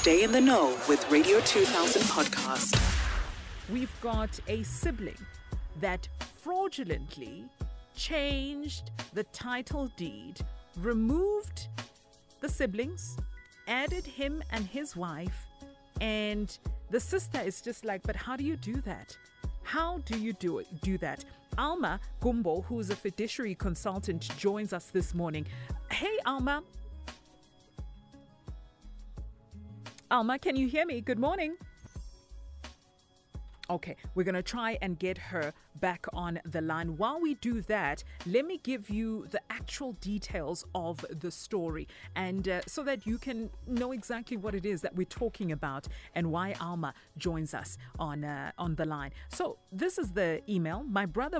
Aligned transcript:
Stay 0.00 0.22
in 0.22 0.32
the 0.32 0.40
know 0.40 0.74
with 0.88 1.06
Radio 1.10 1.40
2000 1.40 2.00
podcast. 2.04 2.74
We've 3.70 3.94
got 4.00 4.40
a 4.48 4.62
sibling 4.62 5.18
that 5.78 6.08
fraudulently 6.36 7.44
changed 7.94 8.92
the 9.12 9.24
title 9.24 9.92
deed, 9.98 10.40
removed 10.78 11.68
the 12.40 12.48
siblings, 12.48 13.18
added 13.68 14.06
him 14.06 14.42
and 14.52 14.64
his 14.64 14.96
wife, 14.96 15.44
and 16.00 16.56
the 16.88 16.98
sister 16.98 17.38
is 17.38 17.60
just 17.60 17.84
like, 17.84 18.02
but 18.02 18.16
how 18.16 18.36
do 18.36 18.42
you 18.42 18.56
do 18.56 18.80
that? 18.80 19.14
How 19.64 19.98
do 20.06 20.18
you 20.18 20.32
do 20.32 20.60
it? 20.60 20.80
Do 20.80 20.96
that? 20.96 21.26
Almar 21.58 22.00
Gumbo, 22.20 22.62
who 22.62 22.80
is 22.80 22.88
a 22.88 22.96
fiduciary 22.96 23.54
consultant, 23.54 24.34
joins 24.38 24.72
us 24.72 24.86
this 24.86 25.14
morning. 25.14 25.44
Hey, 25.90 26.16
Almar. 26.24 26.62
Almar, 30.10 30.38
can 30.38 30.56
you 30.56 30.66
hear 30.66 30.84
me? 30.84 31.00
Good 31.00 31.20
morning. 31.20 31.54
Okay, 33.70 33.94
we're 34.16 34.24
going 34.24 34.34
to 34.34 34.42
try 34.42 34.76
and 34.82 34.98
get 34.98 35.16
her 35.16 35.52
back 35.76 36.04
on 36.12 36.40
the 36.44 36.60
line. 36.60 36.96
While 36.96 37.20
we 37.20 37.34
do 37.34 37.60
that, 37.62 38.02
let 38.26 38.44
me 38.44 38.58
give 38.64 38.90
you 38.90 39.28
the 39.30 39.40
actual 39.50 39.92
details 40.00 40.64
of 40.74 41.06
the 41.20 41.30
story 41.30 41.86
and 42.16 42.48
uh, 42.48 42.62
so 42.66 42.82
that 42.82 43.06
you 43.06 43.18
can 43.18 43.50
know 43.68 43.92
exactly 43.92 44.36
what 44.36 44.56
it 44.56 44.66
is 44.66 44.80
that 44.80 44.96
we're 44.96 45.04
talking 45.04 45.52
about 45.52 45.86
and 46.16 46.32
why 46.32 46.54
Almar 46.60 46.92
joins 47.16 47.54
us 47.54 47.78
on 48.00 48.24
uh, 48.24 48.50
on 48.58 48.74
the 48.74 48.86
line. 48.86 49.12
So, 49.28 49.58
this 49.70 49.96
is 49.96 50.10
the 50.10 50.42
email. 50.48 50.82
My 50.88 51.06
brother 51.06 51.38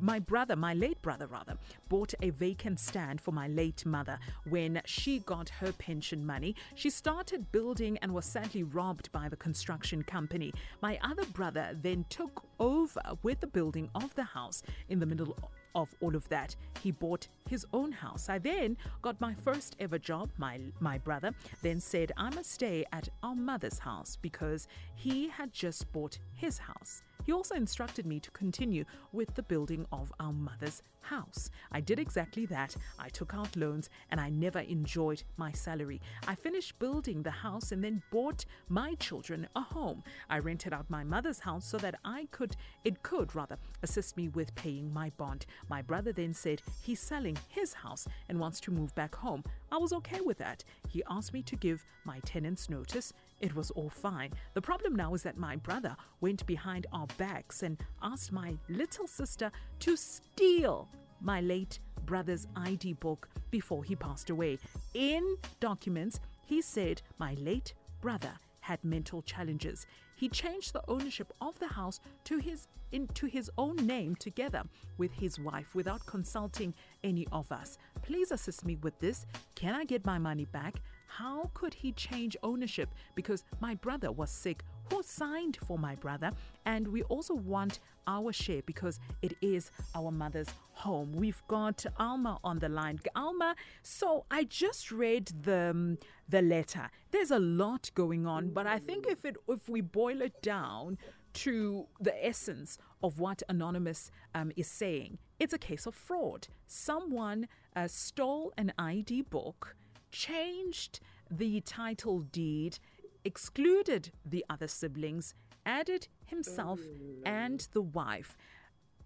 my 0.00 0.18
brother, 0.18 0.56
my 0.56 0.74
late 0.74 1.00
brother 1.02 1.26
rather, 1.26 1.56
bought 1.88 2.14
a 2.22 2.30
vacant 2.30 2.80
stand 2.80 3.20
for 3.20 3.32
my 3.32 3.48
late 3.48 3.84
mother 3.84 4.18
when 4.48 4.80
she 4.84 5.20
got 5.20 5.48
her 5.48 5.72
pension 5.72 6.24
money. 6.24 6.54
She 6.74 6.90
started 6.90 7.50
building 7.52 7.98
and 7.98 8.14
was 8.14 8.24
sadly 8.24 8.62
robbed 8.62 9.10
by 9.12 9.28
the 9.28 9.36
construction 9.36 10.02
company. 10.02 10.52
My 10.82 10.98
other 11.02 11.24
brother 11.26 11.76
then 11.80 12.04
took 12.08 12.44
over 12.60 13.00
with 13.22 13.40
the 13.40 13.46
building 13.46 13.88
of 13.94 14.14
the 14.14 14.24
house 14.24 14.62
in 14.88 14.98
the 14.98 15.06
middle 15.06 15.36
of 15.74 15.94
all 16.00 16.16
of 16.16 16.28
that, 16.28 16.56
he 16.82 16.90
bought 16.90 17.28
his 17.48 17.66
own 17.72 17.92
house. 17.92 18.28
I 18.28 18.38
then 18.38 18.76
got 19.02 19.20
my 19.20 19.34
first 19.34 19.76
ever 19.78 19.98
job. 19.98 20.30
My 20.36 20.60
my 20.80 20.98
brother 20.98 21.32
then 21.62 21.80
said 21.80 22.12
I 22.16 22.30
must 22.30 22.50
stay 22.50 22.84
at 22.92 23.08
our 23.22 23.34
mother's 23.34 23.78
house 23.78 24.16
because 24.20 24.66
he 24.94 25.28
had 25.28 25.52
just 25.52 25.90
bought 25.92 26.18
his 26.34 26.58
house. 26.58 27.02
He 27.28 27.34
also 27.34 27.56
instructed 27.56 28.06
me 28.06 28.20
to 28.20 28.30
continue 28.30 28.86
with 29.12 29.34
the 29.34 29.42
building 29.42 29.84
of 29.92 30.10
our 30.18 30.32
mother's 30.32 30.82
house. 31.02 31.50
I 31.70 31.78
did 31.78 31.98
exactly 31.98 32.46
that. 32.46 32.74
I 32.98 33.10
took 33.10 33.34
out 33.34 33.54
loans 33.54 33.90
and 34.10 34.18
I 34.18 34.30
never 34.30 34.60
enjoyed 34.60 35.22
my 35.36 35.52
salary. 35.52 36.00
I 36.26 36.34
finished 36.34 36.78
building 36.78 37.22
the 37.22 37.30
house 37.30 37.70
and 37.70 37.84
then 37.84 38.02
bought 38.10 38.46
my 38.70 38.94
children 38.94 39.46
a 39.54 39.60
home. 39.60 40.02
I 40.30 40.38
rented 40.38 40.72
out 40.72 40.88
my 40.88 41.04
mother's 41.04 41.40
house 41.40 41.66
so 41.66 41.76
that 41.76 41.96
I 42.02 42.28
could 42.30 42.56
it 42.84 43.02
could 43.02 43.34
rather 43.34 43.58
assist 43.82 44.16
me 44.16 44.28
with 44.28 44.54
paying 44.54 44.90
my 44.90 45.12
bond. 45.18 45.44
My 45.68 45.82
brother 45.82 46.14
then 46.14 46.32
said 46.32 46.62
he's 46.82 47.00
selling 47.00 47.36
his 47.48 47.74
house 47.74 48.08
and 48.30 48.40
wants 48.40 48.58
to 48.60 48.70
move 48.70 48.94
back 48.94 49.14
home. 49.14 49.44
I 49.70 49.76
was 49.76 49.92
okay 49.92 50.22
with 50.22 50.38
that. 50.38 50.64
He 50.88 51.02
asked 51.10 51.34
me 51.34 51.42
to 51.42 51.56
give 51.56 51.84
my 52.06 52.20
tenants 52.20 52.70
notice. 52.70 53.12
It 53.40 53.54
was 53.54 53.70
all 53.72 53.88
fine. 53.88 54.32
The 54.54 54.62
problem 54.62 54.96
now 54.96 55.14
is 55.14 55.22
that 55.22 55.36
my 55.36 55.56
brother 55.56 55.96
went 56.20 56.44
behind 56.46 56.86
our 56.92 57.06
backs 57.18 57.62
and 57.62 57.78
asked 58.02 58.32
my 58.32 58.56
little 58.68 59.06
sister 59.06 59.52
to 59.80 59.96
steal 59.96 60.88
my 61.20 61.40
late 61.40 61.78
brother's 62.04 62.46
ID 62.56 62.94
book 62.94 63.28
before 63.50 63.84
he 63.84 63.94
passed 63.94 64.30
away. 64.30 64.58
In 64.94 65.36
documents, 65.60 66.20
he 66.46 66.62
said 66.62 67.02
my 67.18 67.34
late 67.34 67.74
brother 68.00 68.32
had 68.60 68.84
mental 68.84 69.22
challenges. 69.22 69.86
He 70.16 70.28
changed 70.28 70.72
the 70.72 70.82
ownership 70.88 71.32
of 71.40 71.58
the 71.58 71.68
house 71.68 72.00
to 72.24 72.38
his 72.38 72.66
into 72.92 73.26
his 73.26 73.50
own 73.58 73.76
name 73.76 74.16
together 74.16 74.62
with 74.96 75.12
his 75.12 75.38
wife 75.38 75.74
without 75.74 76.04
consulting 76.06 76.74
any 77.04 77.26
of 77.32 77.50
us. 77.52 77.78
Please 78.02 78.30
assist 78.30 78.64
me 78.64 78.76
with 78.76 78.98
this. 78.98 79.26
Can 79.54 79.74
I 79.74 79.84
get 79.84 80.04
my 80.06 80.18
money 80.18 80.46
back? 80.46 80.80
How 81.08 81.50
could 81.54 81.74
he 81.74 81.92
change 81.92 82.36
ownership 82.42 82.88
because 83.14 83.42
my 83.60 83.74
brother 83.74 84.12
was 84.12 84.30
sick? 84.30 84.62
Who 84.92 85.02
signed 85.02 85.58
for 85.66 85.78
my 85.78 85.94
brother? 85.96 86.30
And 86.64 86.88
we 86.88 87.02
also 87.04 87.34
want 87.34 87.80
our 88.06 88.32
share 88.32 88.62
because 88.62 89.00
it 89.22 89.34
is 89.42 89.70
our 89.94 90.10
mother's 90.10 90.48
home. 90.72 91.12
We've 91.12 91.42
got 91.48 91.84
Almar 91.98 92.38
on 92.44 92.58
the 92.58 92.68
line. 92.68 93.00
Almar, 93.16 93.54
so 93.82 94.24
I 94.30 94.44
just 94.44 94.90
read 94.90 95.26
the 95.42 95.70
um, 95.70 95.98
the 96.28 96.42
letter. 96.42 96.90
There's 97.10 97.30
a 97.30 97.38
lot 97.38 97.90
going 97.94 98.26
on, 98.26 98.50
but 98.50 98.66
I 98.66 98.78
think 98.78 99.06
if 99.06 99.24
it 99.24 99.36
if 99.48 99.68
we 99.68 99.80
boil 99.80 100.22
it 100.22 100.40
down 100.42 100.98
to 101.34 101.86
the 102.00 102.26
essence 102.26 102.78
of 103.02 103.20
what 103.20 103.42
Anonymous 103.48 104.10
um, 104.34 104.50
is 104.56 104.68
saying, 104.68 105.18
it's 105.38 105.52
a 105.52 105.58
case 105.58 105.86
of 105.86 105.94
fraud. 105.94 106.48
Someone 106.66 107.48
uh, 107.76 107.86
stole 107.88 108.52
an 108.56 108.72
ID 108.78 109.22
book, 109.22 109.76
changed 110.10 111.00
the 111.30 111.60
title 111.60 112.20
deed, 112.20 112.78
excluded 113.24 114.10
the 114.24 114.44
other 114.48 114.68
siblings, 114.68 115.34
added 115.66 116.08
himself 116.26 116.80
and 117.24 117.68
the 117.72 117.82
wife. 117.82 118.36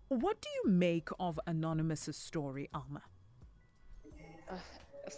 What 0.09 0.41
do 0.41 0.49
you 0.63 0.71
make 0.71 1.09
of 1.19 1.41
Anonymous's 1.47 2.17
story, 2.17 2.69
Almar? 2.75 3.03
Uh, 4.51 4.57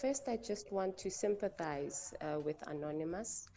first, 0.00 0.28
I 0.28 0.36
just 0.36 0.72
want 0.72 0.96
to 0.98 1.10
sympathize 1.10 2.14
uh, 2.20 2.38
with 2.38 2.56
Anonymous. 2.68 3.48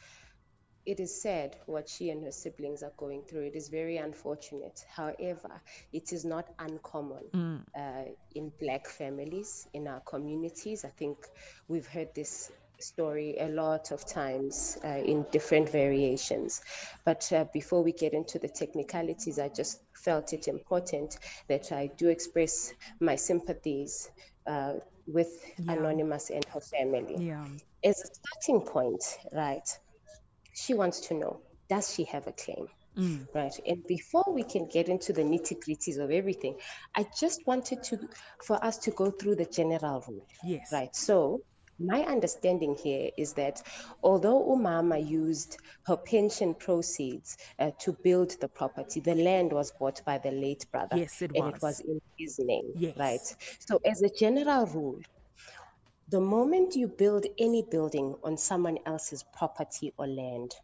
It 0.88 1.02
is 1.02 1.22
sad 1.22 1.58
what 1.66 1.90
she 1.90 2.10
and 2.12 2.24
her 2.24 2.32
siblings 2.32 2.82
are 2.82 2.94
going 2.96 3.24
through. 3.24 3.42
It 3.42 3.56
is 3.56 3.68
very 3.68 3.98
unfortunate. 3.98 4.86
However, 4.90 5.62
it 5.92 6.14
is 6.14 6.24
not 6.24 6.48
uncommon 6.58 7.26
mm. 7.34 7.62
uh, 7.78 8.10
in 8.34 8.54
black 8.58 8.88
families, 8.88 9.68
in 9.74 9.86
our 9.90 10.00
communities. 10.00 10.86
I 10.86 10.90
think 10.90 11.18
we've 11.68 11.86
heard 11.86 12.16
this 12.16 12.50
story 12.80 13.36
a 13.38 13.50
lot 13.50 13.92
of 13.92 14.06
times 14.06 14.78
uh, 14.82 14.88
in 14.88 15.26
different 15.30 15.70
variations. 15.70 16.62
But 17.04 17.34
uh, 17.34 17.44
before 17.52 17.84
we 17.84 17.92
get 17.92 18.14
into 18.14 18.40
the 18.40 18.48
technicalities, 18.48 19.40
I 19.40 19.50
just 19.50 19.82
felt 19.94 20.32
it 20.32 20.48
important 20.48 21.18
that 21.50 21.74
I 21.74 21.88
do 21.88 22.08
express 22.08 22.74
my 23.02 23.18
sympathies 23.18 24.10
uh, 24.46 24.76
with 25.06 25.30
yeah. 25.58 25.74
Anonymous 25.74 26.30
and 26.30 26.46
her 26.46 26.62
family. 26.62 27.28
Yeah. 27.28 27.46
As 27.84 28.02
a 28.02 28.08
starting 28.08 28.66
point, 28.66 29.04
right, 29.34 29.68
she 30.58 30.74
wants 30.74 31.02
to 31.08 31.14
know 31.14 31.40
does 31.70 31.94
she 31.94 32.06
have 32.06 32.28
a 32.28 32.32
claim? 32.32 32.68
Mm. 32.98 33.28
Right. 33.34 33.54
And 33.68 33.86
before 33.86 34.26
we 34.28 34.44
can 34.44 34.68
get 34.68 34.90
into 34.90 35.14
the 35.14 35.22
nitty 35.22 35.60
gritties 35.64 36.00
of 36.00 36.10
everything, 36.10 36.56
I 36.96 37.06
just 37.20 37.46
wanted 37.46 37.84
to 37.84 38.00
for 38.44 38.64
us 38.64 38.78
to 38.80 38.92
go 38.92 39.12
through 39.12 39.36
the 39.36 39.46
general 39.46 40.04
rule. 40.08 40.26
Yes. 40.44 40.70
Right. 40.72 40.96
So 40.96 41.42
my 41.80 42.02
understanding 42.02 42.76
here 42.76 43.12
is 43.18 43.34
that 43.34 43.62
although 44.02 44.44
Umama 44.44 44.98
used 45.08 45.58
her 45.86 45.96
pension 45.96 46.56
proceeds 46.56 47.38
uh, 47.60 47.70
to 47.82 47.94
build 47.94 48.32
the 48.42 48.48
property, 48.48 49.00
the 49.00 49.14
land 49.14 49.54
was 49.54 49.72
bought 49.72 50.04
by 50.04 50.18
the 50.18 50.32
late 50.32 50.66
brother. 50.72 50.98
Yes, 50.98 51.22
it 51.22 51.32
and 51.36 51.46
was. 51.46 51.54
it 51.54 51.62
was 51.62 51.80
in 51.82 52.02
his 52.18 52.40
name. 52.40 52.72
Yes. 52.76 52.98
Right. 52.98 53.36
So, 53.60 53.80
as 53.86 54.02
a 54.02 54.10
general 54.10 54.66
rule, 54.66 55.02
the 56.10 56.22
moment 56.22 56.76
you 56.76 56.88
build 56.88 57.26
any 57.38 57.64
building 57.64 58.16
on 58.24 58.38
someone 58.38 58.78
else's 58.86 59.24
property 59.36 59.94
or 59.98 60.08
land, 60.08 60.56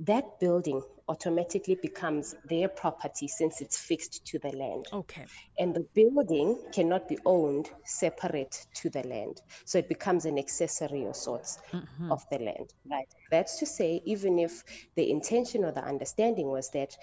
that 0.00 0.40
building 0.40 0.82
automatically 1.08 1.76
becomes 1.80 2.34
their 2.48 2.68
property 2.68 3.28
since 3.28 3.60
it's 3.60 3.78
fixed 3.78 4.24
to 4.26 4.38
the 4.38 4.48
land. 4.50 4.86
Okay. 4.92 5.26
And 5.58 5.74
the 5.74 5.86
building 5.94 6.58
cannot 6.72 7.08
be 7.08 7.18
owned 7.24 7.70
separate 7.84 8.66
to 8.76 8.90
the 8.90 9.06
land. 9.06 9.40
So 9.64 9.78
it 9.78 9.88
becomes 9.88 10.24
an 10.24 10.38
accessory 10.38 11.04
or 11.04 11.14
sorts 11.14 11.58
mm-hmm. 11.72 12.10
of 12.10 12.24
the 12.30 12.38
land, 12.38 12.72
right? 12.90 13.06
That's 13.30 13.58
to 13.60 13.66
say, 13.66 14.02
even 14.04 14.38
if 14.38 14.64
the 14.96 15.08
intention 15.10 15.64
or 15.64 15.70
the 15.70 15.84
understanding 15.84 16.48
was 16.48 16.70
that 16.70 16.96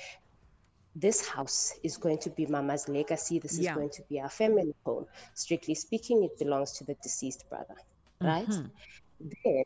this 0.95 1.27
house 1.27 1.73
is 1.83 1.97
going 1.97 2.17
to 2.19 2.29
be 2.29 2.45
Mama's 2.45 2.89
legacy, 2.89 3.39
this 3.39 3.57
is 3.57 3.67
going 3.67 3.89
to 3.91 4.03
be 4.09 4.19
our 4.19 4.29
family 4.29 4.75
home. 4.85 5.05
Strictly 5.33 5.75
speaking, 5.75 6.23
it 6.23 6.37
belongs 6.37 6.73
to 6.73 6.83
the 6.83 6.95
deceased 6.95 7.49
brother, 7.49 7.75
right? 8.19 8.47
Mm-hmm. 8.47 9.29
Then, 9.43 9.63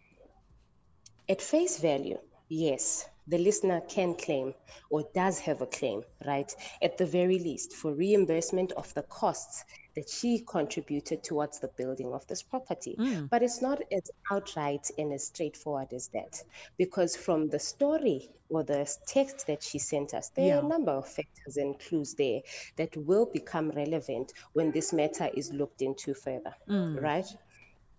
at 1.27 1.42
face 1.42 1.80
value, 1.80 2.19
yes, 2.50 3.07
the 3.27 3.38
listener 3.39 3.81
can 3.81 4.13
claim 4.13 4.54
or 4.89 5.04
does 5.16 5.39
have 5.39 5.62
a 5.62 5.66
claim, 5.66 6.04
right, 6.25 6.54
at 6.81 6.98
the 6.98 7.06
very 7.06 7.39
least, 7.39 7.74
for 7.74 7.92
reimbursement 7.92 8.71
of 8.74 8.94
the 8.94 9.01
costs 9.01 9.63
that 9.95 10.09
she 10.09 10.39
contributed 10.39 11.24
towards 11.24 11.59
the 11.59 11.68
building 11.68 12.13
of 12.13 12.25
this 12.27 12.44
property. 12.44 12.95
Mm. 12.97 13.30
But 13.30 13.44
it's 13.44 13.62
not 13.62 13.81
as 13.92 14.12
outright 14.31 14.92
and 14.97 15.13
as 15.13 15.25
straightforward 15.27 15.94
as 15.94 16.09
that, 16.09 16.44
because 16.77 17.15
from 17.15 17.50
the 17.50 17.59
story 17.59 18.30
or 18.50 18.63
the 18.63 18.89
text 19.07 19.47
that 19.47 19.63
she 19.63 19.80
sent 19.80 20.13
us, 20.13 20.30
there 20.30 20.47
yeah. 20.47 20.57
are 20.57 20.65
a 20.65 20.68
number 20.68 20.92
of 20.92 21.07
factors 21.07 21.57
and 21.57 21.80
clues 21.80 22.13
there 22.15 22.42
that 22.75 22.95
will 22.97 23.25
become 23.25 23.71
relevant 23.71 24.33
when 24.53 24.71
this 24.71 24.94
matter 24.94 25.30
is 25.33 25.51
looked 25.51 25.81
into 25.81 26.13
further, 26.13 26.53
mm. 26.69 27.01
right? 27.01 27.25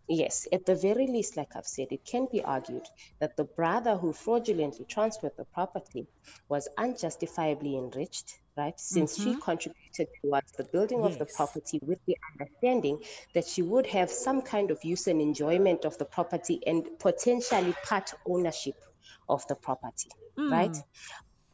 Yes, 0.08 0.46
at 0.52 0.64
the 0.66 0.76
very 0.76 1.08
least, 1.08 1.36
like 1.36 1.56
I've 1.56 1.66
said, 1.66 1.88
it 1.90 2.04
can 2.04 2.28
be 2.30 2.40
argued 2.44 2.86
that 3.18 3.36
the 3.36 3.42
brother 3.44 3.96
who 3.96 4.12
fraudulently 4.12 4.84
transferred 4.84 5.36
the 5.36 5.44
property 5.44 6.06
was 6.48 6.68
unjustifiably 6.78 7.76
enriched, 7.76 8.38
right? 8.56 8.78
Since 8.78 9.18
mm-hmm. 9.18 9.34
she 9.34 9.40
contributed 9.40 10.08
towards 10.22 10.52
the 10.52 10.64
building 10.64 11.02
yes. 11.02 11.12
of 11.12 11.18
the 11.18 11.26
property 11.26 11.80
with 11.82 11.98
the 12.06 12.16
understanding 12.32 13.02
that 13.34 13.46
she 13.46 13.62
would 13.62 13.86
have 13.86 14.10
some 14.10 14.42
kind 14.42 14.70
of 14.70 14.82
use 14.84 15.06
and 15.06 15.20
enjoyment 15.20 15.84
of 15.84 15.98
the 15.98 16.04
property 16.04 16.60
and 16.66 16.86
potentially 16.98 17.74
part 17.84 18.12
ownership 18.26 18.74
of 19.28 19.46
the 19.48 19.54
property, 19.54 20.08
mm. 20.38 20.50
right? 20.50 20.76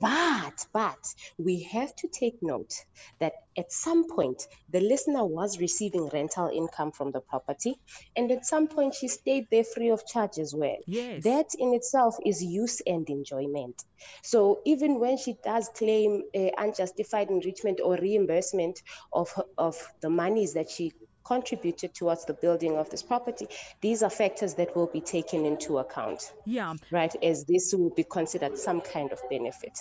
But, 0.02 0.66
but 0.72 0.98
we 1.38 1.62
have 1.62 1.94
to 1.96 2.08
take 2.08 2.42
note 2.42 2.74
that 3.20 3.34
at 3.56 3.70
some 3.70 4.08
point 4.08 4.48
the 4.68 4.80
listener 4.80 5.24
was 5.24 5.60
receiving 5.60 6.08
rental 6.08 6.50
income 6.52 6.90
from 6.90 7.12
the 7.12 7.20
property, 7.20 7.76
and 8.16 8.30
at 8.32 8.44
some 8.44 8.66
point 8.66 8.94
she 8.94 9.06
stayed 9.06 9.46
there 9.50 9.62
free 9.64 9.90
of 9.90 10.04
charge 10.04 10.38
as 10.38 10.52
well. 10.54 10.76
Yes. 10.86 11.22
That 11.22 11.46
in 11.56 11.72
itself 11.72 12.16
is 12.26 12.42
use 12.42 12.82
and 12.84 13.08
enjoyment. 13.08 13.84
So 14.22 14.60
even 14.64 14.98
when 14.98 15.18
she 15.18 15.36
does 15.44 15.70
claim 15.74 16.24
uh, 16.34 16.50
unjustified 16.58 17.30
enrichment 17.30 17.80
or 17.82 17.96
reimbursement 17.96 18.82
of, 19.12 19.32
of 19.56 19.76
the 20.00 20.10
monies 20.10 20.54
that 20.54 20.68
she 20.68 20.92
contributed 21.24 21.94
towards 21.94 22.24
the 22.24 22.34
building 22.34 22.76
of 22.76 22.90
this 22.90 23.02
property, 23.02 23.48
these 23.80 24.02
are 24.02 24.10
factors 24.10 24.54
that 24.54 24.76
will 24.76 24.86
be 24.86 25.00
taken 25.00 25.44
into 25.44 25.78
account. 25.78 26.32
Yeah. 26.44 26.74
Right, 26.90 27.14
as 27.22 27.44
this 27.44 27.74
will 27.74 27.90
be 27.90 28.04
considered 28.04 28.58
some 28.58 28.80
kind 28.80 29.12
of 29.12 29.20
benefit. 29.30 29.78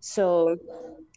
So, 0.00 0.58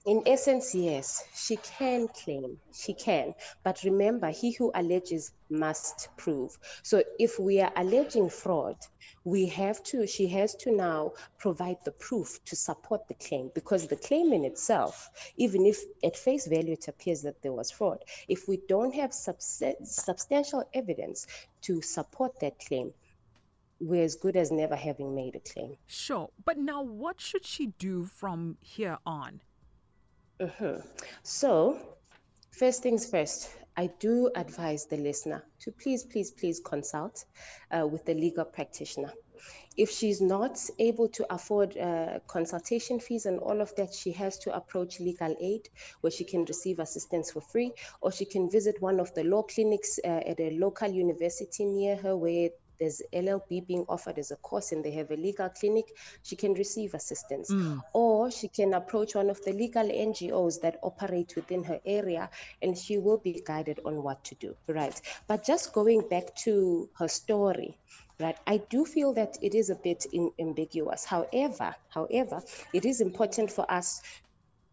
in 0.08 0.24
essence, 0.26 0.74
yes, 0.74 1.22
she 1.36 1.58
can 1.58 2.08
claim, 2.08 2.58
she 2.74 2.94
can. 2.94 3.36
But 3.62 3.84
remember, 3.84 4.30
he 4.30 4.54
who 4.54 4.72
alleges 4.74 5.34
must 5.50 6.08
prove. 6.16 6.58
So, 6.82 7.04
if 7.20 7.38
we 7.38 7.60
are 7.60 7.74
alleging 7.76 8.30
fraud, 8.30 8.78
we 9.26 9.48
have 9.48 9.84
to, 9.84 10.08
she 10.08 10.28
has 10.30 10.56
to 10.64 10.72
now 10.72 11.12
provide 11.38 11.84
the 11.84 11.92
proof 11.92 12.40
to 12.46 12.56
support 12.56 13.10
the 13.10 13.16
claim 13.16 13.52
because 13.54 13.88
the 13.88 13.98
claim 13.98 14.32
in 14.32 14.46
itself, 14.46 15.10
even 15.36 15.66
if 15.66 15.78
at 16.02 16.16
face 16.16 16.48
value 16.48 16.74
it 16.74 16.88
appears 16.88 17.24
that 17.24 17.42
there 17.42 17.52
was 17.52 17.70
fraud, 17.70 18.00
if 18.30 18.48
we 18.48 18.62
don't 18.70 18.96
have 18.96 19.14
subs- 19.14 19.62
substantial 19.84 20.64
evidence 20.74 21.28
to 21.64 21.82
support 21.82 22.40
that 22.40 22.58
claim, 22.66 22.94
we're 23.82 24.04
as 24.04 24.16
good 24.16 24.38
as 24.38 24.52
never 24.52 24.76
having 24.78 25.14
made 25.14 25.36
a 25.36 25.40
claim. 25.40 25.76
Sure. 25.86 26.30
But 26.46 26.58
now, 26.58 26.82
what 26.82 27.20
should 27.20 27.46
she 27.46 27.68
do 27.78 28.06
from 28.06 28.58
here 28.62 29.00
on? 29.06 29.42
Mm-hmm. 30.40 30.82
So, 31.24 31.80
first 32.52 32.84
things 32.84 33.10
first, 33.10 33.50
I 33.76 33.88
do 34.00 34.30
advise 34.36 34.86
the 34.86 34.98
listener 34.98 35.44
to 35.62 35.72
please, 35.72 36.04
please, 36.04 36.32
please 36.32 36.60
consult 36.60 37.26
uh, 37.72 37.88
with 37.88 38.06
the 38.06 38.14
legal 38.14 38.46
practitioner. 38.46 39.14
If 39.76 39.92
she's 39.92 40.22
not 40.22 40.60
able 40.80 41.10
to 41.10 41.32
afford 41.32 41.78
uh, 41.78 42.20
consultation 42.28 43.00
fees 43.00 43.28
and 43.28 43.40
all 43.40 43.62
of 43.62 43.76
that, 43.76 43.94
she 43.94 44.12
has 44.14 44.40
to 44.40 44.56
approach 44.56 45.00
legal 45.00 45.36
aid 45.40 45.70
where 46.02 46.10
she 46.10 46.24
can 46.24 46.46
receive 46.46 46.80
assistance 46.80 47.32
for 47.32 47.42
free, 47.42 47.74
or 48.02 48.12
she 48.12 48.26
can 48.26 48.50
visit 48.50 48.82
one 48.82 49.00
of 49.00 49.14
the 49.14 49.24
law 49.24 49.44
clinics 49.44 50.00
uh, 50.04 50.08
at 50.08 50.40
a 50.40 50.58
local 50.58 50.90
university 50.90 51.66
near 51.66 51.96
her 51.96 52.18
where 52.18 52.50
there's 52.80 53.02
LLB 53.14 53.68
being 53.68 53.86
offered 53.90 54.18
as 54.20 54.32
a 54.32 54.36
course 54.36 54.72
and 54.72 54.84
they 54.84 54.92
have 54.92 55.12
a 55.12 55.16
legal 55.16 55.50
clinic, 55.50 55.86
she 56.24 56.36
can 56.36 56.54
receive 56.54 56.94
assistance. 56.94 57.52
Mm. 57.52 57.82
Or 57.94 58.32
she 58.32 58.48
can 58.48 58.74
approach 58.74 59.16
one 59.16 59.30
of 59.30 59.44
the 59.44 59.54
legal 59.54 59.88
NGOs 59.88 60.62
that 60.62 60.80
operate 60.84 61.36
within 61.36 61.64
her 61.64 61.80
area 61.86 62.30
and 62.62 62.78
she 62.78 62.98
will 62.98 63.18
be 63.18 63.42
guided 63.46 63.80
on 63.86 64.04
what 64.04 64.24
to 64.26 64.36
do. 64.36 64.56
Right. 64.68 65.00
But 65.28 65.46
just 65.46 65.74
going 65.74 66.08
back 66.08 66.36
to 66.44 66.90
her 66.98 67.08
story, 67.08 67.78
right 68.20 68.38
i 68.48 68.58
do 68.58 68.84
feel 68.84 69.14
that 69.14 69.38
it 69.42 69.54
is 69.54 69.70
a 69.70 69.76
bit 69.76 70.06
in, 70.12 70.32
ambiguous 70.40 71.06
however 71.06 71.76
however 71.90 72.42
it 72.74 72.86
is 72.86 73.00
important 73.00 73.52
for 73.52 73.70
us 73.72 74.02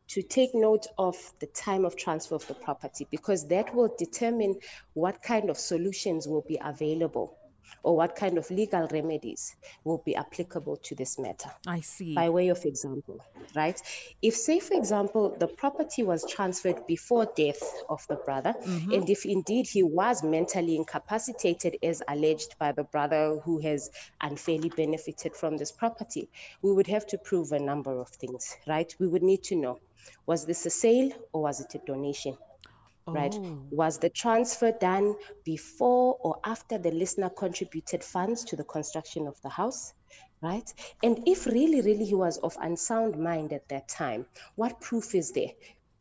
to 0.08 0.22
take 0.22 0.54
note 0.54 0.86
of 0.98 1.16
the 1.40 1.46
time 1.46 1.84
of 1.84 1.96
transfer 1.96 2.34
of 2.34 2.46
the 2.46 2.54
property 2.54 3.06
because 3.10 3.48
that 3.48 3.74
will 3.74 3.94
determine 3.98 4.54
what 4.92 5.22
kind 5.22 5.50
of 5.50 5.58
solutions 5.58 6.26
will 6.26 6.44
be 6.46 6.58
available 6.62 7.36
or 7.82 7.96
what 7.96 8.16
kind 8.16 8.38
of 8.38 8.50
legal 8.50 8.88
remedies 8.90 9.56
will 9.84 10.02
be 10.04 10.16
applicable 10.16 10.76
to 10.78 10.94
this 10.94 11.18
matter. 11.18 11.50
I 11.66 11.80
see. 11.80 12.14
By 12.14 12.28
way 12.30 12.48
of 12.48 12.64
example, 12.64 13.20
right? 13.54 13.80
If, 14.22 14.34
say, 14.34 14.60
for 14.60 14.74
example, 14.74 15.36
the 15.38 15.48
property 15.48 16.02
was 16.02 16.24
transferred 16.30 16.86
before 16.86 17.26
death 17.36 17.62
of 17.88 18.06
the 18.08 18.16
brother, 18.16 18.54
mm-hmm. 18.60 18.92
and 18.92 19.10
if 19.10 19.24
indeed 19.26 19.66
he 19.66 19.82
was 19.82 20.22
mentally 20.22 20.76
incapacitated 20.76 21.76
as 21.82 22.02
alleged 22.08 22.56
by 22.58 22.72
the 22.72 22.84
brother 22.84 23.38
who 23.44 23.58
has 23.60 23.90
unfairly 24.20 24.70
benefited 24.70 25.34
from 25.34 25.56
this 25.56 25.72
property, 25.72 26.28
we 26.62 26.72
would 26.72 26.86
have 26.86 27.06
to 27.06 27.18
prove 27.18 27.52
a 27.52 27.58
number 27.58 28.00
of 28.00 28.08
things, 28.08 28.56
right? 28.66 28.94
We 28.98 29.06
would 29.06 29.22
need 29.22 29.42
to 29.44 29.56
know 29.56 29.80
was 30.26 30.44
this 30.44 30.66
a 30.66 30.70
sale 30.70 31.12
or 31.32 31.42
was 31.42 31.60
it 31.60 31.74
a 31.74 31.78
donation? 31.78 32.36
Right? 33.06 33.34
Oh. 33.38 33.58
Was 33.70 33.98
the 33.98 34.10
transfer 34.10 34.72
done 34.72 35.14
before 35.44 36.16
or 36.20 36.38
after 36.44 36.78
the 36.78 36.90
listener 36.90 37.30
contributed 37.30 38.02
funds 38.02 38.44
to 38.44 38.56
the 38.56 38.64
construction 38.64 39.26
of 39.26 39.40
the 39.42 39.48
house? 39.48 39.92
Right? 40.42 40.72
And 41.02 41.26
if 41.26 41.46
really, 41.46 41.80
really 41.80 42.04
he 42.04 42.14
was 42.14 42.38
of 42.38 42.56
unsound 42.60 43.18
mind 43.18 43.52
at 43.52 43.68
that 43.68 43.88
time, 43.88 44.26
what 44.56 44.80
proof 44.80 45.14
is 45.14 45.32
there? 45.32 45.52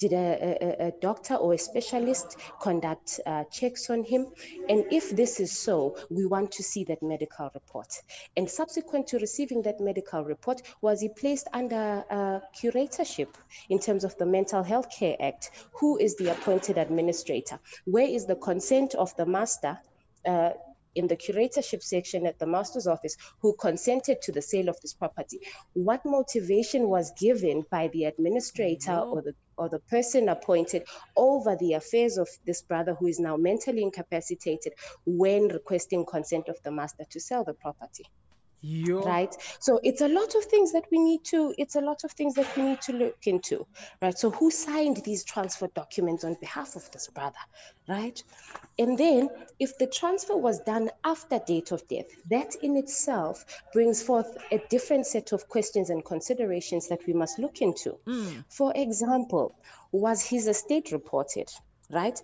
Did 0.04 0.12
a, 0.12 0.58
a, 0.62 0.88
a 0.88 0.92
doctor 1.00 1.36
or 1.36 1.54
a 1.54 1.58
specialist 1.58 2.36
conduct 2.60 3.22
uh, 3.26 3.46
checks 3.46 3.90
on 3.90 4.04
him? 4.04 4.28
And 4.68 4.84
if 4.92 5.12
this 5.12 5.40
is 5.40 5.58
so, 5.58 5.96
we 6.10 6.26
want 6.26 6.52
to 6.54 6.64
see 6.64 6.84
that 6.86 7.02
medical 7.02 7.50
report. 7.54 8.02
And 8.36 8.50
subsequent 8.50 9.08
to 9.08 9.18
receiving 9.20 9.62
that 9.62 9.80
medical 9.80 10.26
report, 10.26 10.62
was 10.82 11.00
he 11.00 11.08
placed 11.08 11.48
under 11.54 12.04
uh, 12.10 12.40
curatorship 12.54 13.30
in 13.70 13.80
terms 13.80 14.04
of 14.04 14.18
the 14.18 14.26
Mental 14.26 14.62
Health 14.62 14.90
Care 14.92 15.16
Act? 15.22 15.52
Who 15.80 15.98
is 15.98 16.18
the 16.18 16.34
appointed 16.34 16.78
administrator? 16.78 17.62
Where 17.86 18.10
is 18.10 18.26
the 18.26 18.36
consent 18.36 18.96
of 18.96 19.16
the 19.16 19.26
master? 19.26 19.80
Uh, 20.26 20.50
in 20.96 21.08
the 21.08 21.16
curatorship 21.16 21.82
section 21.82 22.28
at 22.28 22.38
the 22.38 22.46
master's 22.46 22.86
office 22.88 23.18
who 23.40 23.56
consented 23.56 24.22
to 24.22 24.32
the 24.32 24.42
sale 24.42 24.70
of 24.70 24.80
this 24.82 24.94
property. 24.94 25.40
What 25.74 26.06
motivation 26.06 26.88
was 26.88 27.12
given 27.20 27.66
by 27.72 27.88
the 27.88 28.06
administrator 28.06 28.98
or 29.00 29.24
the 29.24 29.34
or 29.58 29.70
the 29.70 29.80
person 29.80 30.30
appointed 30.30 30.84
over 31.16 31.56
the 31.56 31.74
affairs 31.74 32.18
of 32.18 32.28
this 32.46 32.62
brother 32.62 32.96
who 32.96 33.08
is 33.08 33.20
now 33.20 33.38
mentally 33.38 33.84
incapacitated 33.84 34.74
when 35.06 35.48
requesting 35.48 36.06
consent 36.06 36.50
of 36.50 36.58
the 36.64 36.72
master 36.72 37.06
to 37.10 37.20
sell 37.20 37.44
the 37.44 37.54
property? 37.54 38.06
Yo. 38.66 39.02
right? 39.02 39.36
So 39.60 39.82
it's 39.84 40.00
a 40.00 40.08
lot 40.08 40.36
of 40.36 40.46
things 40.46 40.72
that 40.72 40.86
we 40.90 40.98
need 40.98 41.26
to 41.26 41.54
it's 41.58 41.76
a 41.76 41.82
lot 41.82 42.06
of 42.06 42.12
things 42.14 42.36
that 42.36 42.56
we 42.56 42.64
need 42.64 42.82
to 42.84 42.94
look 42.94 43.28
into 43.28 43.68
right? 44.02 44.18
So 44.18 44.32
who 44.32 44.52
signed 44.52 45.02
these 45.04 45.26
transfer 45.26 45.68
documents 45.68 46.24
on 46.24 46.38
behalf 46.40 46.78
of 46.78 46.90
this 46.92 47.10
brother 47.10 47.44
right? 47.90 48.24
And 48.80 48.98
then 48.98 49.30
if 49.60 49.78
the 49.78 49.88
transfer 49.88 50.38
was 50.38 50.62
done 50.62 50.90
after 51.04 51.40
date 51.40 51.74
of 51.74 51.86
death 51.90 52.08
that 52.30 52.56
in 52.62 52.78
itself 52.78 53.44
brings 53.74 54.02
forth 54.02 54.38
a 54.50 54.62
different 54.70 55.08
set 55.08 55.34
of 55.34 55.50
questions 55.50 55.90
and 55.90 56.06
considerations 56.06 56.88
that 56.88 57.06
we 57.06 57.12
must 57.12 57.40
look 57.40 57.62
into. 57.62 57.98
Mm. 58.08 58.46
for 58.48 58.72
example 58.76 59.56
was 59.92 60.24
his 60.24 60.48
estate 60.48 60.94
reported 60.94 61.50
right 61.90 62.22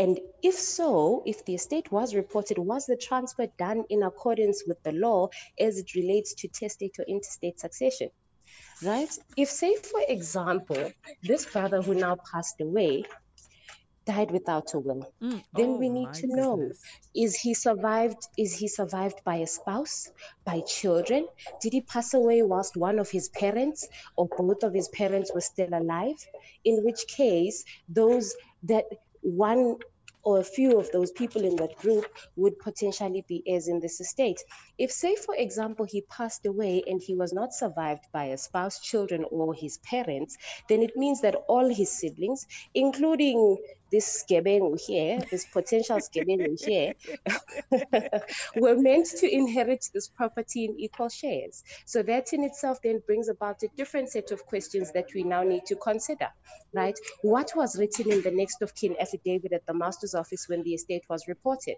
and 0.00 0.18
if 0.42 0.54
so, 0.54 1.22
if 1.26 1.44
the 1.44 1.54
estate 1.56 1.92
was 1.92 2.14
reported, 2.14 2.56
was 2.56 2.86
the 2.86 2.96
transfer 2.96 3.48
done 3.58 3.84
in 3.90 4.02
accordance 4.02 4.62
with 4.66 4.82
the 4.82 4.92
law 4.92 5.28
as 5.58 5.76
it 5.76 5.94
relates 5.94 6.32
to 6.36 6.48
testate 6.48 6.98
or 6.98 7.04
intestate 7.06 7.60
succession? 7.60 8.08
Right? 8.82 9.14
If, 9.36 9.50
say, 9.50 9.74
for 9.74 10.00
example, 10.08 10.90
this 11.22 11.44
brother 11.44 11.82
who 11.82 11.94
now 11.94 12.16
passed 12.32 12.62
away 12.62 13.04
died 14.06 14.30
without 14.30 14.72
a 14.72 14.78
will, 14.78 15.12
mm. 15.22 15.44
then 15.52 15.70
oh, 15.72 15.76
we 15.76 15.90
need 15.90 16.14
to 16.14 16.28
know 16.28 16.70
is 17.14 17.36
he 17.36 17.52
survived 17.52 18.26
is 18.38 18.54
he 18.54 18.68
survived 18.68 19.20
by 19.22 19.36
a 19.36 19.46
spouse, 19.46 20.10
by 20.46 20.60
children? 20.60 21.28
Did 21.60 21.74
he 21.74 21.82
pass 21.82 22.14
away 22.14 22.40
whilst 22.40 22.74
one 22.74 22.98
of 22.98 23.10
his 23.10 23.28
parents 23.28 23.86
or 24.16 24.28
both 24.28 24.62
of 24.62 24.72
his 24.72 24.88
parents 24.88 25.30
were 25.34 25.42
still 25.42 25.74
alive? 25.74 26.16
In 26.64 26.82
which 26.84 27.06
case, 27.06 27.66
those 27.90 28.34
that 28.62 28.86
one 29.22 29.76
or 30.22 30.38
a 30.40 30.44
few 30.44 30.78
of 30.78 30.90
those 30.92 31.10
people 31.12 31.44
in 31.44 31.56
that 31.56 31.76
group 31.78 32.04
would 32.36 32.58
potentially 32.58 33.24
be 33.28 33.42
heirs 33.46 33.68
in 33.68 33.80
this 33.80 34.00
estate. 34.00 34.42
If, 34.80 34.90
say, 34.90 35.14
for 35.14 35.34
example, 35.36 35.84
he 35.84 36.00
passed 36.00 36.46
away 36.46 36.82
and 36.86 37.02
he 37.02 37.14
was 37.14 37.34
not 37.34 37.52
survived 37.52 38.06
by 38.14 38.24
a 38.24 38.38
spouse, 38.38 38.80
children, 38.80 39.26
or 39.30 39.52
his 39.52 39.76
parents, 39.78 40.38
then 40.70 40.80
it 40.82 40.96
means 40.96 41.20
that 41.20 41.34
all 41.48 41.68
his 41.68 41.90
siblings, 41.90 42.46
including 42.74 43.58
this 43.92 44.24
skebengu 44.24 44.80
here, 44.80 45.20
this 45.30 45.44
potential 45.52 45.98
skebengu 45.98 46.56
here, 46.64 46.94
were 48.56 48.76
meant 48.76 49.06
to 49.18 49.30
inherit 49.30 49.84
this 49.92 50.08
property 50.08 50.64
in 50.64 50.80
equal 50.80 51.10
shares. 51.10 51.62
So 51.84 52.02
that 52.04 52.32
in 52.32 52.42
itself 52.44 52.78
then 52.82 53.02
brings 53.06 53.28
about 53.28 53.62
a 53.62 53.68
different 53.76 54.08
set 54.08 54.30
of 54.30 54.46
questions 54.46 54.92
that 54.92 55.08
we 55.14 55.24
now 55.24 55.42
need 55.42 55.66
to 55.66 55.76
consider, 55.76 56.28
right? 56.72 56.98
What 57.22 57.52
was 57.54 57.78
written 57.78 58.10
in 58.10 58.22
the 58.22 58.30
next 58.30 58.62
of 58.62 58.74
kin 58.74 58.96
affidavit 58.98 59.52
at 59.52 59.66
the 59.66 59.74
master's 59.74 60.14
office 60.14 60.46
when 60.48 60.62
the 60.62 60.72
estate 60.72 61.04
was 61.10 61.24
reported? 61.28 61.76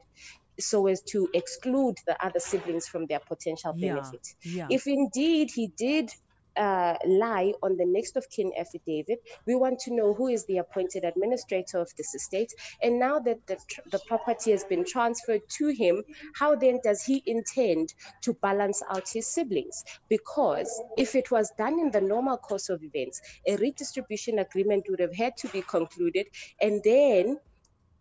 So 0.59 0.87
as 0.87 1.03
to 1.03 1.29
exclude 1.35 1.97
the 2.07 2.17
other 2.25 2.41
siblings 2.41 2.87
from 2.87 3.07
their 3.07 3.21
potential 3.21 3.75
Yeah, 3.77 3.95
benefit. 3.95 4.27
yeah. 4.43 4.67
If 4.71 4.87
indeed 4.87 5.51
he 5.55 5.69
did 5.69 6.11
uh, 6.55 6.97
lie 7.07 7.55
on 7.63 7.77
the 7.79 7.87
next 7.87 8.17
of 8.17 8.27
kin 8.29 8.53
affidavit, 8.59 9.21
we 9.47 9.55
want 9.55 9.79
to 9.81 9.95
know 9.95 10.13
who 10.13 10.29
is 10.29 10.45
the 10.47 10.59
appointed 10.59 11.03
administrator 11.05 11.79
of 11.79 11.91
this 11.97 12.15
estate. 12.15 12.53
And 12.83 12.99
now 12.99 13.21
that 13.21 13.39
the, 13.47 13.57
tr- 13.71 13.81
the 13.91 14.01
property 14.07 14.51
has 14.51 14.65
been 14.65 14.85
transferred 14.85 15.41
to 15.59 15.69
him, 15.69 16.03
how 16.35 16.55
then 16.55 16.81
does 16.85 17.03
he 17.03 17.23
intend 17.25 17.95
to 18.25 18.35
balance 18.35 18.83
out 18.91 19.09
his 19.11 19.33
siblings? 19.33 19.83
Because 20.11 20.71
if 20.99 21.15
it 21.15 21.31
was 21.31 21.51
done 21.57 21.81
in 21.81 21.91
the 21.91 22.03
normal 22.03 22.37
course 22.37 22.69
of 22.69 22.83
events, 22.83 23.21
a 23.49 23.57
redistribution 23.57 24.39
agreement 24.39 24.85
would 24.91 25.01
have 25.01 25.15
had 25.17 25.37
to 25.39 25.49
be 25.49 25.63
concluded, 25.63 26.27
and 26.61 26.83
then 26.85 27.39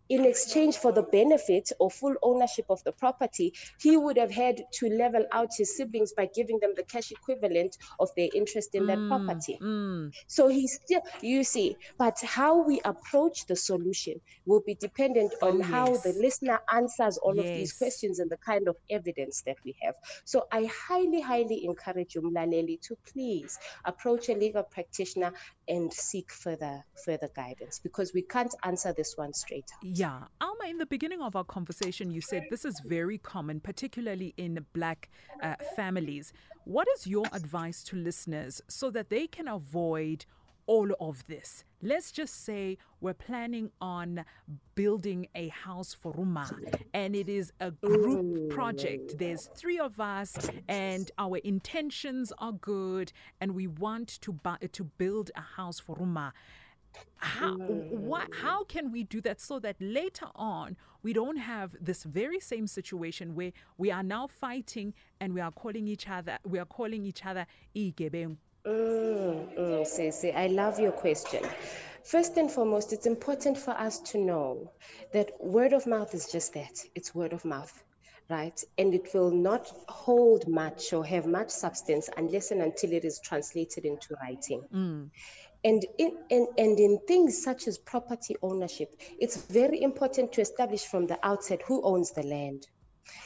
in 0.08 0.24
exchange 0.24 0.76
for 0.76 0.92
the 0.92 1.02
benefit 1.02 1.70
or 1.78 1.90
full 1.90 2.14
ownership 2.22 2.66
of 2.68 2.82
the 2.84 2.92
property, 2.92 3.52
he 3.80 3.96
would 3.96 4.18
have 4.18 4.30
had 4.30 4.62
to 4.74 4.88
level 4.88 5.24
out 5.32 5.50
his 5.56 5.76
siblings 5.76 6.12
by 6.12 6.28
giving 6.34 6.58
them 6.60 6.72
the 6.76 6.82
cash 6.84 7.10
equivalent 7.12 7.76
of 7.98 8.10
their 8.16 8.28
interest 8.34 8.74
in 8.74 8.86
that 8.86 8.98
property. 9.08 9.58
Mm, 9.60 10.12
So 10.26 10.48
he 10.48 10.66
still, 10.68 11.00
you 11.20 11.44
see, 11.44 11.76
but 11.98 12.18
how 12.22 12.62
we 12.62 12.80
approach 12.84 13.46
the 13.46 13.56
solution 13.56 14.20
will 14.46 14.60
be 14.66 14.74
dependent 14.74 15.32
on 15.42 15.60
Oh, 15.60 15.62
how 15.62 15.86
the 15.96 16.12
listener 16.20 16.60
answers 16.72 17.18
all 17.18 17.38
of 17.38 17.44
these 17.44 17.72
questions 17.72 18.18
and 18.18 18.30
the 18.30 18.36
kind 18.38 18.68
of 18.68 18.76
evidence 18.90 19.42
that 19.42 19.56
we 19.64 19.76
have. 19.82 19.94
So 20.24 20.46
I 20.50 20.64
highly, 20.88 21.20
highly 21.20 21.64
encourage 21.64 22.14
Umlaleli 22.14 22.80
to 22.82 22.96
please 23.12 23.58
approach 23.84 24.28
a 24.28 24.34
legal 24.34 24.62
practitioner 24.62 25.32
and 25.68 25.92
seek 25.92 26.30
further 26.30 26.84
further 27.04 27.28
guidance 27.34 27.78
because 27.78 28.12
we 28.12 28.22
can't 28.22 28.54
answer 28.64 28.92
this 28.92 29.16
one 29.16 29.32
straight 29.32 29.64
out. 29.74 29.84
yeah. 29.84 30.20
Almar, 30.40 30.68
in 30.68 30.78
the 30.78 30.86
beginning 30.86 31.22
of 31.22 31.36
our 31.36 31.44
conversation, 31.44 32.10
you 32.10 32.20
said 32.20 32.44
this 32.50 32.64
is 32.64 32.80
very 32.84 33.18
common, 33.18 33.60
particularly 33.60 34.34
in 34.36 34.64
black 34.72 35.10
uh, 35.42 35.54
families. 35.76 36.32
What 36.64 36.86
is 36.96 37.06
your 37.06 37.24
advice 37.32 37.82
to 37.84 37.96
listeners 37.96 38.60
so 38.68 38.90
that 38.90 39.10
they 39.10 39.26
can 39.26 39.48
avoid 39.48 40.24
all 40.66 40.90
of 41.00 41.26
this? 41.26 41.64
Let's 41.82 42.12
just 42.12 42.44
say 42.44 42.78
we're 43.00 43.14
planning 43.14 43.70
on 43.80 44.24
building 44.74 45.26
a 45.34 45.48
house 45.48 45.94
for 45.94 46.12
Ruma 46.14 46.48
and 46.94 47.16
it 47.16 47.28
is 47.28 47.52
a 47.60 47.70
group 47.70 48.50
project. 48.50 49.18
There's 49.18 49.48
three 49.54 49.78
of 49.78 50.00
us 50.00 50.36
and 50.68 51.10
our 51.18 51.38
intentions 51.38 52.32
are 52.38 52.52
good 52.52 53.12
and 53.40 53.54
we 53.54 53.66
want 53.66 54.20
to 54.22 54.32
buy 54.32 54.58
to 54.72 54.84
build 54.84 55.30
a 55.34 55.40
house 55.40 55.80
for 55.80 55.96
Ruma. 55.96 56.32
How 57.16 57.56
mm. 57.56 57.90
what 57.90 58.28
how 58.42 58.64
can 58.64 58.92
we 58.92 59.02
do 59.04 59.20
that 59.22 59.40
so 59.40 59.58
that 59.60 59.76
later 59.80 60.26
on 60.34 60.76
we 61.02 61.12
don't 61.12 61.38
have 61.38 61.74
this 61.80 62.02
very 62.02 62.38
same 62.38 62.66
situation 62.66 63.34
where 63.34 63.52
we 63.78 63.90
are 63.90 64.02
now 64.02 64.26
fighting 64.26 64.92
and 65.18 65.32
we 65.32 65.40
are 65.40 65.50
calling 65.50 65.88
each 65.88 66.08
other 66.08 66.38
we 66.44 66.58
are 66.58 66.66
calling 66.66 67.04
each 67.06 67.24
other 67.24 67.46
Mm, 68.66 69.56
mm, 69.56 70.34
I 70.36 70.46
love 70.46 70.78
your 70.78 70.92
question. 70.92 71.42
First 72.04 72.36
and 72.36 72.50
foremost, 72.50 72.92
it's 72.92 73.06
important 73.06 73.58
for 73.58 73.72
us 73.72 73.98
to 74.12 74.18
know 74.18 74.72
that 75.12 75.32
word 75.40 75.72
of 75.72 75.86
mouth 75.86 76.14
is 76.14 76.30
just 76.30 76.54
that 76.54 76.72
it's 76.94 77.14
word 77.14 77.32
of 77.32 77.44
mouth, 77.44 77.72
right? 78.30 78.60
And 78.78 78.94
it 78.94 79.08
will 79.14 79.30
not 79.32 79.68
hold 79.88 80.46
much 80.46 80.92
or 80.92 81.04
have 81.04 81.26
much 81.26 81.50
substance 81.50 82.08
unless 82.16 82.50
and 82.52 82.62
until 82.62 82.92
it 82.92 83.04
is 83.04 83.20
translated 83.24 83.84
into 83.84 84.14
writing. 84.22 84.62
And 85.64 85.84
in, 85.98 86.18
and, 86.30 86.48
and 86.58 86.78
in 86.78 86.98
things 87.06 87.42
such 87.42 87.68
as 87.68 87.78
property 87.78 88.36
ownership, 88.42 88.88
it's 89.18 89.36
very 89.46 89.82
important 89.82 90.32
to 90.32 90.40
establish 90.40 90.84
from 90.84 91.06
the 91.06 91.18
outset 91.24 91.62
who 91.66 91.82
owns 91.82 92.12
the 92.12 92.22
land. 92.24 92.66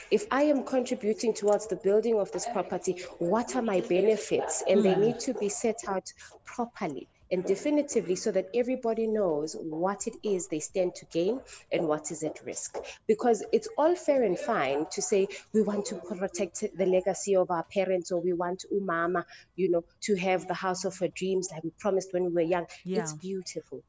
If 0.09 0.25
I 0.31 0.43
am 0.43 0.63
contributing 0.63 1.33
towards 1.33 1.67
the 1.67 1.75
building 1.75 2.19
of 2.19 2.31
this 2.31 2.47
property, 2.51 2.93
what 3.19 3.55
are 3.55 3.61
my 3.61 3.81
benefits? 3.81 4.63
And 4.67 4.83
they 4.83 4.93
hmm. 4.93 5.01
need 5.01 5.19
to 5.21 5.33
be 5.33 5.49
set 5.49 5.79
out 5.87 6.11
properly 6.45 7.07
and 7.31 7.43
definitively 7.43 8.15
so 8.15 8.31
that 8.31 8.49
everybody 8.53 9.07
knows 9.07 9.55
what 9.59 10.07
it 10.07 10.15
is 10.23 10.47
they 10.47 10.59
stand 10.59 10.95
to 10.95 11.05
gain 11.07 11.41
and 11.71 11.87
what 11.87 12.11
is 12.11 12.23
at 12.23 12.39
risk. 12.45 12.77
Because 13.05 13.43
it's 13.51 13.67
all 13.77 13.95
fair 13.95 14.23
and 14.23 14.39
fine 14.39 14.85
to 14.91 15.01
say 15.01 15.27
we 15.53 15.61
want 15.61 15.85
to 15.87 15.95
protect 15.95 16.63
the 16.75 16.85
legacy 16.85 17.35
of 17.35 17.51
our 17.51 17.63
parents 17.63 18.11
or 18.11 18.21
we 18.21 18.33
want 18.33 18.65
umama, 18.73 19.25
you 19.55 19.69
know, 19.69 19.83
to 20.01 20.15
have 20.15 20.47
the 20.47 20.53
house 20.53 20.85
of 20.85 20.97
her 20.99 21.09
dreams 21.09 21.49
like 21.51 21.63
we 21.63 21.71
promised 21.71 22.13
when 22.13 22.23
we 22.25 22.31
were 22.31 22.41
young. 22.41 22.65
It's 22.85 23.13
beautiful. 23.13 23.83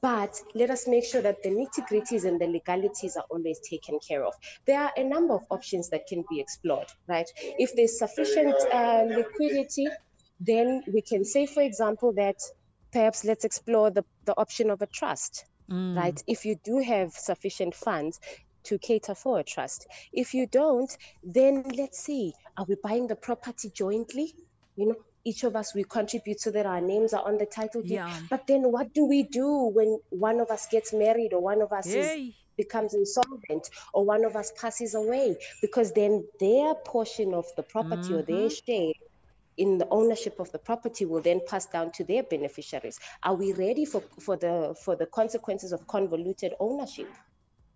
But 0.00 0.40
let 0.54 0.70
us 0.70 0.86
make 0.86 1.04
sure 1.04 1.22
that 1.22 1.42
the 1.42 1.50
nitty 1.50 1.86
gritties 1.88 2.24
and 2.24 2.40
the 2.40 2.46
legalities 2.46 3.16
are 3.16 3.24
always 3.30 3.60
taken 3.60 3.98
care 4.06 4.24
of. 4.24 4.34
There 4.66 4.80
are 4.80 4.92
a 4.96 5.04
number 5.04 5.34
of 5.34 5.44
options 5.50 5.90
that 5.90 6.06
can 6.06 6.24
be 6.30 6.40
explored, 6.40 6.86
right? 7.08 7.28
If 7.58 7.74
there's 7.74 7.98
sufficient 7.98 8.54
uh, 8.72 9.04
liquidity, 9.08 9.88
then 10.40 10.82
we 10.92 11.02
can 11.02 11.24
say, 11.24 11.46
for 11.46 11.62
example, 11.62 12.12
that 12.14 12.36
perhaps 12.92 13.24
let's 13.24 13.44
explore 13.44 13.90
the, 13.90 14.04
the 14.24 14.38
option 14.38 14.70
of 14.70 14.82
a 14.82 14.86
trust, 14.86 15.44
right? 15.68 16.22
If 16.26 16.44
you 16.44 16.56
do 16.64 16.78
have 16.78 17.12
sufficient 17.12 17.74
funds 17.74 18.20
to 18.64 18.78
cater 18.78 19.14
for 19.14 19.38
a 19.38 19.44
trust. 19.44 19.86
If 20.12 20.34
you 20.34 20.46
don't, 20.46 20.96
then 21.22 21.64
let's 21.76 21.98
see, 21.98 22.34
are 22.56 22.64
we 22.66 22.76
buying 22.82 23.06
the 23.06 23.16
property 23.16 23.70
jointly? 23.70 24.34
You 24.76 24.88
know, 24.88 24.96
each 25.24 25.44
of 25.44 25.56
us 25.56 25.74
we 25.74 25.84
contribute 25.84 26.40
so 26.40 26.50
that 26.50 26.66
our 26.66 26.80
names 26.80 27.12
are 27.12 27.24
on 27.26 27.38
the 27.38 27.46
title 27.46 27.82
deed. 27.82 27.92
Yeah. 27.92 28.18
But 28.30 28.46
then 28.46 28.70
what 28.70 28.92
do 28.92 29.06
we 29.06 29.22
do 29.22 29.70
when 29.74 29.98
one 30.10 30.40
of 30.40 30.50
us 30.50 30.66
gets 30.70 30.92
married 30.92 31.32
or 31.32 31.40
one 31.40 31.62
of 31.62 31.72
us 31.72 31.86
is 31.86 32.32
becomes 32.56 32.94
insolvent 32.94 33.68
or 33.92 34.04
one 34.04 34.24
of 34.24 34.36
us 34.36 34.52
passes 34.60 34.94
away? 34.94 35.36
Because 35.60 35.92
then 35.92 36.24
their 36.40 36.74
portion 36.74 37.34
of 37.34 37.46
the 37.56 37.62
property 37.62 38.14
or 38.14 38.22
their 38.22 38.48
mm-hmm. 38.48 38.72
share 38.72 38.92
in 39.56 39.78
the 39.78 39.88
ownership 39.90 40.40
of 40.40 40.50
the 40.52 40.58
property 40.58 41.04
will 41.04 41.20
then 41.20 41.40
pass 41.46 41.66
down 41.66 41.92
to 41.92 42.04
their 42.04 42.22
beneficiaries. 42.22 42.98
Are 43.22 43.34
we 43.34 43.52
ready 43.52 43.84
for, 43.84 44.02
for 44.18 44.36
the 44.36 44.74
for 44.84 44.96
the 44.96 45.06
consequences 45.06 45.72
of 45.72 45.86
convoluted 45.86 46.54
ownership 46.58 47.08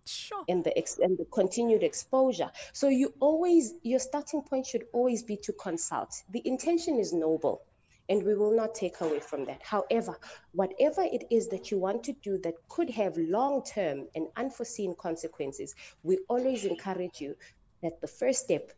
Sure. 0.08 0.44
and 0.48 0.64
the 0.64 0.76
ex- 0.76 0.98
and 0.98 1.18
the 1.18 1.26
continued 1.26 1.82
exposure. 1.82 2.50
So 2.72 2.88
you 2.88 3.12
always 3.20 3.74
your 3.82 3.98
starting 4.00 4.42
point 4.42 4.66
should 4.66 4.84
always 4.92 5.22
be 5.22 5.36
to 5.38 5.52
consult. 5.52 6.22
The 6.30 6.42
intention 6.46 6.98
is 6.98 7.12
noble, 7.12 7.62
and 8.08 8.22
we 8.22 8.34
will 8.34 8.54
not 8.56 8.74
take 8.74 9.00
away 9.00 9.20
from 9.20 9.44
that. 9.46 9.60
However, 9.62 10.18
whatever 10.52 11.02
it 11.02 11.24
is 11.30 11.48
that 11.48 11.70
you 11.70 11.78
want 11.78 12.04
to 12.04 12.12
do 12.12 12.38
that 12.38 12.54
could 12.68 12.90
have 12.90 13.16
long-term 13.18 14.08
and 14.14 14.28
unforeseen 14.36 14.94
consequences, 14.98 15.74
we 16.02 16.18
always 16.28 16.64
encourage 16.64 17.20
you 17.20 17.36
that 17.82 18.00
the 18.00 18.08
first 18.08 18.44
step 18.44 18.72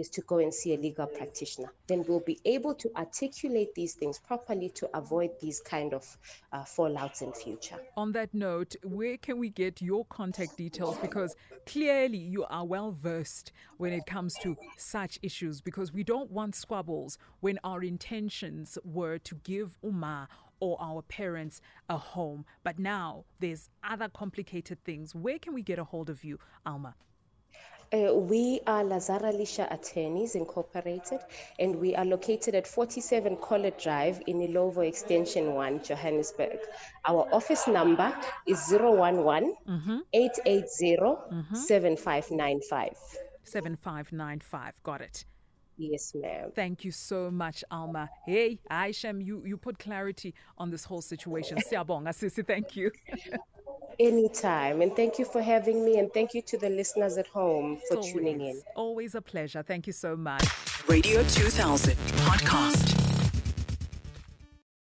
is 0.00 0.08
to 0.10 0.22
go 0.22 0.38
and 0.38 0.52
see 0.52 0.74
a 0.74 0.78
legal 0.78 1.06
practitioner. 1.06 1.72
Then 1.86 2.04
we'll 2.08 2.20
be 2.20 2.40
able 2.44 2.74
to 2.74 2.90
articulate 2.96 3.74
these 3.74 3.94
things 3.94 4.18
properly 4.18 4.70
to 4.70 4.88
avoid 4.96 5.30
these 5.40 5.60
kind 5.60 5.94
of 5.94 6.18
uh, 6.52 6.64
fallouts 6.64 7.22
in 7.22 7.32
future. 7.32 7.76
On 7.96 8.12
that 8.12 8.32
note, 8.34 8.74
where 8.82 9.16
can 9.18 9.38
we 9.38 9.50
get 9.50 9.80
your 9.80 10.04
contact 10.06 10.56
details? 10.56 10.96
Because 10.98 11.36
clearly 11.66 12.18
you 12.18 12.44
are 12.44 12.64
well 12.64 12.92
versed 12.92 13.52
when 13.76 13.92
it 13.92 14.06
comes 14.06 14.34
to 14.42 14.56
such 14.76 15.18
issues, 15.22 15.60
because 15.60 15.92
we 15.92 16.02
don't 16.02 16.30
want 16.30 16.54
squabbles 16.54 17.18
when 17.40 17.58
our 17.62 17.82
intentions 17.82 18.78
were 18.84 19.18
to 19.18 19.34
give 19.44 19.76
Uma 19.82 20.28
or 20.60 20.76
our 20.80 21.02
parents 21.02 21.60
a 21.88 21.96
home. 21.96 22.44
But 22.62 22.78
now 22.78 23.24
there's 23.38 23.68
other 23.82 24.08
complicated 24.08 24.82
things. 24.84 25.14
Where 25.14 25.38
can 25.38 25.54
we 25.54 25.62
get 25.62 25.78
a 25.78 25.84
hold 25.84 26.10
of 26.10 26.24
you, 26.24 26.38
Almar? 26.66 26.94
Uh, 27.92 28.14
we 28.14 28.60
are 28.68 28.84
Lazara 28.84 29.32
Lisha 29.34 29.66
Attorneys 29.68 30.36
Incorporated, 30.36 31.18
and 31.58 31.74
we 31.74 31.96
are 31.96 32.04
located 32.04 32.54
at 32.54 32.64
47 32.68 33.36
Corlett 33.38 33.82
Drive 33.82 34.22
in 34.28 34.38
Illovo 34.38 34.86
Extension 34.86 35.54
1, 35.54 35.82
Johannesburg. 35.82 36.58
Our 37.04 37.28
office 37.32 37.66
number 37.66 38.16
is 38.46 38.70
011 38.70 39.56
880 40.12 40.96
7595. 41.52 42.96
7595. 43.42 44.82
Got 44.84 45.00
it. 45.00 45.24
Yes, 45.82 46.12
ma'am. 46.14 46.52
Thank 46.54 46.84
you 46.84 46.90
so 46.90 47.30
much, 47.30 47.64
Almar. 47.72 48.10
Hey, 48.26 48.58
Aishem, 48.70 49.24
you, 49.24 49.42
you 49.46 49.56
put 49.56 49.78
clarity 49.78 50.34
on 50.58 50.70
this 50.70 50.84
whole 50.84 51.00
situation. 51.00 51.56
Siyabonga, 51.70 52.12
sisi. 52.12 52.46
Thank 52.46 52.76
you. 52.76 52.90
Anytime. 53.98 54.82
And 54.82 54.94
thank 54.94 55.18
you 55.18 55.24
for 55.24 55.40
having 55.42 55.82
me, 55.84 55.98
and 55.98 56.12
thank 56.12 56.34
you 56.34 56.42
to 56.42 56.58
the 56.58 56.68
listeners 56.68 57.16
at 57.18 57.26
home 57.28 57.78
for 57.88 57.96
It's 57.98 58.12
tuning 58.12 58.40
in. 58.40 58.46
always, 58.48 58.64
always 58.76 59.14
a 59.14 59.22
pleasure. 59.22 59.62
Thank 59.62 59.86
you 59.86 59.92
so 59.94 60.16
much. 60.16 60.44
Radio 60.86 61.22
2000 61.24 61.96
podcast. 62.26 63.09